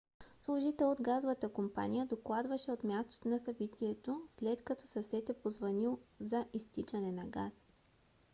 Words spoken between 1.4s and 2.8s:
компания докладваше